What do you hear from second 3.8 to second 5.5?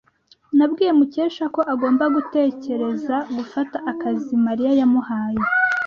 akazi Mariya yamuhaye.